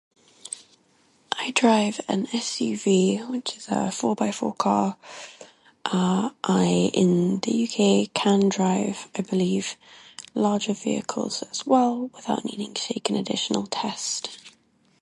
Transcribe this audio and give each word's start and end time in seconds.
I 1.33 1.51
drive 1.51 2.01
an 2.07 2.25
SUV, 2.25 3.29
which 3.29 3.55
is 3.55 3.67
a 3.69 3.91
four-by-four 3.91 4.55
car, 4.55 4.97
I 5.85 6.89
in 6.91 7.37
the 7.41 7.65
UK 7.65 8.09
I 8.09 8.09
believe 8.09 8.09
I 8.17 8.19
can 8.19 8.49
drive 8.49 9.77
larger 10.33 10.73
vehicles 10.73 11.43
as 11.51 11.67
well 11.67 12.09
without 12.15 12.43
needing 12.45 12.73
to 12.73 12.81
take 12.81 13.11
an 13.11 13.15
additional 13.15 13.67
test. 13.67 14.39